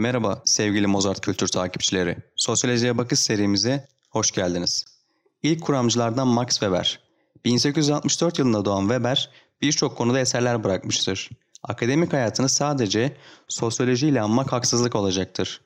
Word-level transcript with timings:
Merhaba 0.00 0.42
sevgili 0.44 0.86
Mozart 0.86 1.20
kültür 1.20 1.48
takipçileri. 1.48 2.16
Sosyolojiye 2.36 2.98
bakış 2.98 3.20
serimize 3.20 3.88
hoş 4.10 4.30
geldiniz. 4.30 4.84
İlk 5.42 5.62
kuramcılardan 5.62 6.28
Max 6.28 6.48
Weber. 6.48 7.00
1864 7.44 8.38
yılında 8.38 8.64
doğan 8.64 8.80
Weber 8.80 9.30
birçok 9.62 9.96
konuda 9.96 10.20
eserler 10.20 10.64
bırakmıştır. 10.64 11.30
Akademik 11.62 12.12
hayatını 12.12 12.48
sadece 12.48 13.16
sosyolojiyle 13.48 14.20
anmak 14.20 14.52
haksızlık 14.52 14.94
olacaktır. 14.94 15.60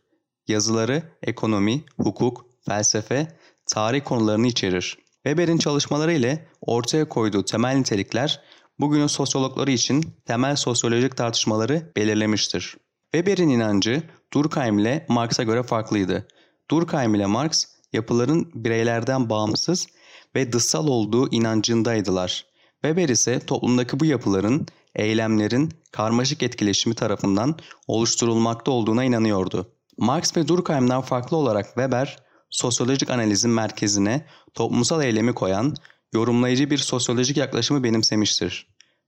Yazıları 0.48 1.02
ekonomi, 1.22 1.84
hukuk, 1.96 2.46
felsefe, 2.66 3.28
tarih 3.66 4.04
konularını 4.04 4.46
içerir. 4.46 4.98
Weber'in 5.14 5.58
çalışmaları 5.58 6.12
ile 6.12 6.48
ortaya 6.60 7.08
koyduğu 7.08 7.44
temel 7.44 7.76
nitelikler 7.76 8.40
bugünün 8.80 9.06
sosyologları 9.06 9.70
için 9.70 10.14
temel 10.26 10.56
sosyolojik 10.56 11.16
tartışmaları 11.16 11.92
belirlemiştir. 11.96 12.76
Weber'in 13.14 13.48
inancı 13.48 14.02
Durkheim 14.32 14.78
ile 14.78 15.06
Marx'a 15.08 15.42
göre 15.42 15.62
farklıydı. 15.62 16.28
Durkheim 16.70 17.14
ile 17.14 17.26
Marx 17.26 17.64
yapıların 17.92 18.50
bireylerden 18.54 19.30
bağımsız 19.30 19.86
ve 20.34 20.52
dışsal 20.52 20.86
olduğu 20.88 21.30
inancındaydılar. 21.30 22.46
Weber 22.82 23.08
ise 23.08 23.40
toplumdaki 23.40 24.00
bu 24.00 24.04
yapıların, 24.04 24.66
eylemlerin 24.94 25.72
karmaşık 25.92 26.42
etkileşimi 26.42 26.94
tarafından 26.94 27.58
oluşturulmakta 27.86 28.70
olduğuna 28.70 29.04
inanıyordu. 29.04 29.72
Marx 29.98 30.36
ve 30.36 30.48
Durkheim'den 30.48 31.00
farklı 31.00 31.36
olarak 31.36 31.66
Weber, 31.66 32.16
sosyolojik 32.50 33.10
analizin 33.10 33.50
merkezine 33.50 34.26
toplumsal 34.54 35.02
eylemi 35.02 35.34
koyan, 35.34 35.74
yorumlayıcı 36.12 36.70
bir 36.70 36.78
sosyolojik 36.78 37.36
yaklaşımı 37.36 37.84
benimsemiştir. 37.84 38.66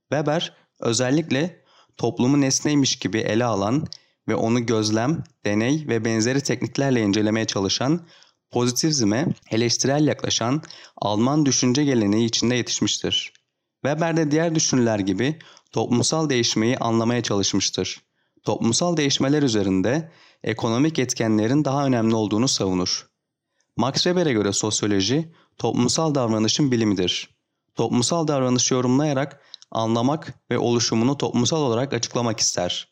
Weber 0.09 0.53
özellikle 0.79 1.66
toplumu 1.97 2.41
nesneymiş 2.41 2.95
gibi 2.95 3.17
ele 3.17 3.45
alan 3.45 3.87
ve 4.27 4.35
onu 4.35 4.65
gözlem, 4.65 5.23
deney 5.45 5.85
ve 5.87 6.05
benzeri 6.05 6.41
tekniklerle 6.41 7.01
incelemeye 7.01 7.45
çalışan, 7.45 8.01
pozitivizme 8.51 9.27
eleştirel 9.51 10.07
yaklaşan 10.07 10.61
Alman 10.97 11.45
düşünce 11.45 11.83
geleneği 11.83 12.27
içinde 12.27 12.55
yetişmiştir. 12.55 13.33
Weber 13.85 14.17
de 14.17 14.31
diğer 14.31 14.55
düşünürler 14.55 14.99
gibi 14.99 15.39
toplumsal 15.71 16.29
değişmeyi 16.29 16.77
anlamaya 16.77 17.23
çalışmıştır. 17.23 18.01
Toplumsal 18.43 18.97
değişmeler 18.97 19.43
üzerinde 19.43 20.11
ekonomik 20.43 20.99
etkenlerin 20.99 21.65
daha 21.65 21.85
önemli 21.85 22.15
olduğunu 22.15 22.47
savunur. 22.47 23.07
Max 23.77 23.93
Weber'e 23.93 24.33
göre 24.33 24.53
sosyoloji 24.53 25.31
toplumsal 25.57 26.15
davranışın 26.15 26.71
bilimidir. 26.71 27.29
Toplumsal 27.75 28.27
davranışı 28.27 28.73
yorumlayarak 28.73 29.41
anlamak 29.71 30.33
ve 30.51 30.57
oluşumunu 30.57 31.17
toplumsal 31.17 31.61
olarak 31.61 31.93
açıklamak 31.93 32.39
ister. 32.39 32.87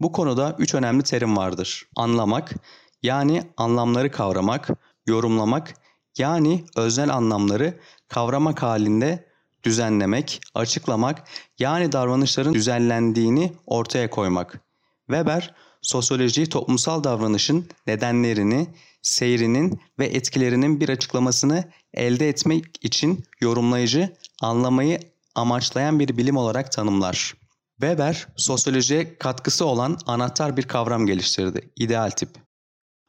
Bu 0.00 0.12
konuda 0.12 0.56
üç 0.58 0.74
önemli 0.74 1.02
terim 1.02 1.36
vardır. 1.36 1.88
Anlamak, 1.96 2.54
yani 3.02 3.42
anlamları 3.56 4.10
kavramak, 4.10 4.68
yorumlamak, 5.06 5.74
yani 6.18 6.64
öznel 6.76 7.14
anlamları 7.14 7.80
kavramak 8.08 8.62
halinde 8.62 9.28
düzenlemek, 9.64 10.40
açıklamak, 10.54 11.28
yani 11.58 11.92
davranışların 11.92 12.54
düzenlendiğini 12.54 13.52
ortaya 13.66 14.10
koymak. 14.10 14.60
Weber, 15.06 15.54
sosyolojiyi 15.82 16.46
toplumsal 16.46 17.04
davranışın 17.04 17.68
nedenlerini, 17.86 18.66
seyrinin 19.02 19.80
ve 19.98 20.06
etkilerinin 20.06 20.80
bir 20.80 20.88
açıklamasını 20.88 21.64
elde 21.94 22.28
etmek 22.28 22.84
için 22.84 23.24
yorumlayıcı, 23.40 24.16
anlamayı 24.42 25.00
amaçlayan 25.38 25.98
bir 25.98 26.16
bilim 26.16 26.36
olarak 26.36 26.72
tanımlar. 26.72 27.34
Weber, 27.80 28.26
sosyolojiye 28.36 29.18
katkısı 29.18 29.66
olan 29.66 29.98
anahtar 30.06 30.56
bir 30.56 30.62
kavram 30.62 31.06
geliştirdi, 31.06 31.70
ideal 31.76 32.10
tip. 32.10 32.30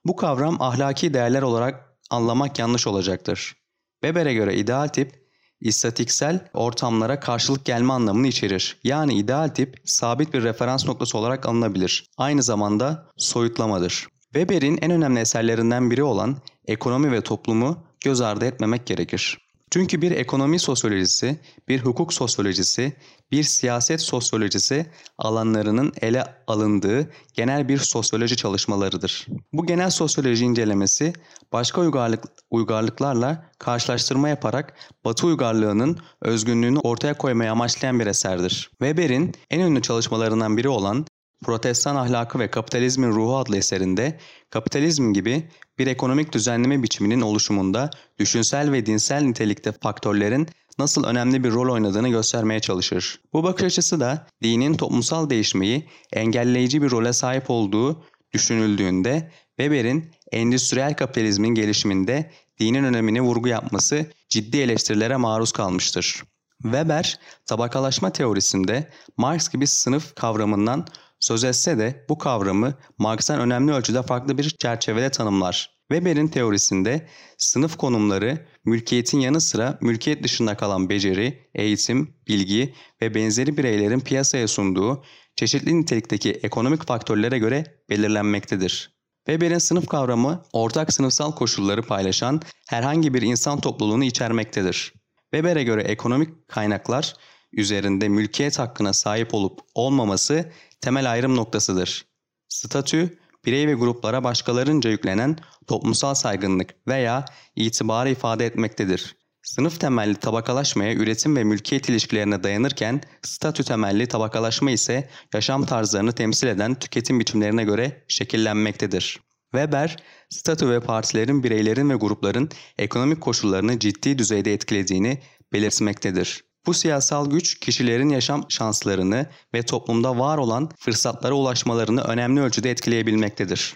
Bu 0.05 0.15
kavram 0.15 0.61
ahlaki 0.61 1.13
değerler 1.13 1.41
olarak 1.41 1.97
anlamak 2.09 2.59
yanlış 2.59 2.87
olacaktır. 2.87 3.55
Weber'e 4.03 4.33
göre 4.33 4.55
ideal 4.55 4.87
tip, 4.87 5.29
istatiksel 5.61 6.47
ortamlara 6.53 7.19
karşılık 7.19 7.65
gelme 7.65 7.93
anlamını 7.93 8.27
içerir. 8.27 8.79
Yani 8.83 9.13
ideal 9.13 9.47
tip 9.47 9.81
sabit 9.85 10.33
bir 10.33 10.43
referans 10.43 10.85
noktası 10.85 11.17
olarak 11.17 11.45
alınabilir. 11.45 12.09
Aynı 12.17 12.43
zamanda 12.43 13.07
soyutlamadır. 13.17 14.07
Weber'in 14.23 14.79
en 14.81 14.91
önemli 14.91 15.19
eserlerinden 15.19 15.91
biri 15.91 16.03
olan 16.03 16.37
Ekonomi 16.65 17.11
ve 17.11 17.21
Toplumu 17.21 17.83
göz 18.03 18.21
ardı 18.21 18.45
etmemek 18.45 18.85
gerekir. 18.85 19.48
Çünkü 19.71 20.01
bir 20.01 20.11
ekonomi 20.11 20.59
sosyolojisi, 20.59 21.39
bir 21.67 21.79
hukuk 21.79 22.13
sosyolojisi, 22.13 22.93
bir 23.31 23.43
siyaset 23.43 24.01
sosyolojisi 24.01 24.85
alanlarının 25.17 25.93
ele 26.01 26.23
alındığı 26.47 27.11
genel 27.33 27.67
bir 27.67 27.77
sosyoloji 27.77 28.37
çalışmalarıdır. 28.37 29.27
Bu 29.53 29.65
genel 29.65 29.89
sosyoloji 29.89 30.45
incelemesi 30.45 31.13
başka 31.53 31.81
uygarlık, 31.81 32.23
uygarlıklarla 32.49 33.51
karşılaştırma 33.59 34.29
yaparak 34.29 34.73
Batı 35.05 35.27
uygarlığının 35.27 35.97
özgünlüğünü 36.21 36.79
ortaya 36.79 37.13
koymaya 37.17 37.51
amaçlayan 37.51 37.99
bir 37.99 38.07
eserdir. 38.07 38.69
Weber'in 38.69 39.33
en 39.49 39.59
ünlü 39.59 39.81
çalışmalarından 39.81 40.57
biri 40.57 40.69
olan 40.69 41.05
Protestan 41.43 41.95
Ahlakı 41.95 42.39
ve 42.39 42.51
Kapitalizmin 42.51 43.11
Ruhu 43.11 43.37
adlı 43.37 43.57
eserinde 43.57 44.19
kapitalizm 44.49 45.13
gibi 45.13 45.49
bir 45.77 45.87
ekonomik 45.87 46.33
düzenleme 46.33 46.83
biçiminin 46.83 47.21
oluşumunda 47.21 47.89
düşünsel 48.19 48.71
ve 48.71 48.85
dinsel 48.85 49.21
nitelikte 49.21 49.71
faktörlerin 49.71 50.47
nasıl 50.79 51.03
önemli 51.03 51.43
bir 51.43 51.51
rol 51.51 51.73
oynadığını 51.73 52.09
göstermeye 52.09 52.59
çalışır. 52.59 53.21
Bu 53.33 53.43
bakış 53.43 53.63
açısı 53.63 53.99
da 53.99 54.27
dinin 54.43 54.73
toplumsal 54.73 55.29
değişmeyi 55.29 55.89
engelleyici 56.13 56.81
bir 56.81 56.91
role 56.91 57.13
sahip 57.13 57.49
olduğu 57.49 58.03
düşünüldüğünde 58.33 59.31
Weber'in 59.57 60.11
endüstriyel 60.31 60.93
kapitalizmin 60.93 61.49
gelişiminde 61.49 62.31
dinin 62.59 62.83
önemini 62.83 63.21
vurgu 63.21 63.47
yapması 63.47 64.05
ciddi 64.29 64.57
eleştirilere 64.57 65.15
maruz 65.15 65.51
kalmıştır. 65.51 66.23
Weber, 66.61 67.19
tabakalaşma 67.45 68.09
teorisinde 68.09 68.89
Marx 69.17 69.49
gibi 69.49 69.67
sınıf 69.67 70.15
kavramından 70.15 70.87
söz 71.19 71.43
etse 71.43 71.77
de 71.77 72.05
bu 72.09 72.17
kavramı 72.17 72.73
Marx'tan 72.97 73.39
önemli 73.39 73.71
ölçüde 73.71 74.03
farklı 74.03 74.37
bir 74.37 74.49
çerçevede 74.49 75.11
tanımlar. 75.11 75.79
Weber'in 75.91 76.27
teorisinde 76.27 77.07
sınıf 77.37 77.77
konumları 77.77 78.47
mülkiyetin 78.65 79.19
yanı 79.19 79.41
sıra 79.41 79.77
mülkiyet 79.81 80.23
dışında 80.23 80.57
kalan 80.57 80.89
beceri, 80.89 81.49
eğitim, 81.55 82.15
bilgi 82.27 82.73
ve 83.01 83.15
benzeri 83.15 83.57
bireylerin 83.57 83.99
piyasaya 83.99 84.47
sunduğu 84.47 85.03
çeşitli 85.35 85.81
nitelikteki 85.81 86.31
ekonomik 86.31 86.87
faktörlere 86.87 87.37
göre 87.37 87.63
belirlenmektedir. 87.89 88.99
Weber'in 89.25 89.57
sınıf 89.57 89.87
kavramı 89.87 90.43
ortak 90.53 90.93
sınıfsal 90.93 91.31
koşulları 91.31 91.81
paylaşan 91.81 92.41
herhangi 92.69 93.13
bir 93.13 93.21
insan 93.21 93.61
topluluğunu 93.61 94.03
içermektedir. 94.03 94.93
Weber'e 95.33 95.63
göre 95.63 95.81
ekonomik 95.81 96.47
kaynaklar 96.47 97.13
üzerinde 97.53 98.09
mülkiyet 98.09 98.59
hakkına 98.59 98.93
sahip 98.93 99.33
olup 99.33 99.59
olmaması 99.75 100.51
temel 100.81 101.11
ayrım 101.11 101.35
noktasıdır. 101.35 102.05
Statü, 102.47 103.17
birey 103.45 103.67
ve 103.67 103.73
gruplara 103.73 104.23
başkalarınca 104.23 104.89
yüklenen 104.89 105.37
toplumsal 105.67 106.13
saygınlık 106.13 106.75
veya 106.87 107.25
itibarı 107.55 108.09
ifade 108.09 108.45
etmektedir. 108.45 109.15
Sınıf 109.43 109.79
temelli 109.79 110.15
tabakalaşmaya 110.15 110.93
üretim 110.93 111.35
ve 111.35 111.43
mülkiyet 111.43 111.89
ilişkilerine 111.89 112.43
dayanırken 112.43 113.01
statü 113.21 113.63
temelli 113.63 114.07
tabakalaşma 114.07 114.71
ise 114.71 115.09
yaşam 115.33 115.65
tarzlarını 115.65 116.11
temsil 116.11 116.47
eden 116.47 116.75
tüketim 116.75 117.19
biçimlerine 117.19 117.63
göre 117.63 118.05
şekillenmektedir. 118.07 119.19
Weber, 119.51 120.03
statü 120.29 120.69
ve 120.69 120.79
partilerin 120.79 121.43
bireylerin 121.43 121.89
ve 121.89 121.95
grupların 121.95 122.49
ekonomik 122.77 123.21
koşullarını 123.21 123.79
ciddi 123.79 124.17
düzeyde 124.17 124.53
etkilediğini 124.53 125.21
belirtmektedir. 125.53 126.48
Bu 126.65 126.73
siyasal 126.73 127.29
güç 127.29 127.59
kişilerin 127.59 128.09
yaşam 128.09 128.45
şanslarını 128.49 129.29
ve 129.53 129.63
toplumda 129.63 130.19
var 130.19 130.37
olan 130.37 130.69
fırsatlara 130.79 131.33
ulaşmalarını 131.33 132.01
önemli 132.01 132.41
ölçüde 132.41 132.71
etkileyebilmektedir. 132.71 133.75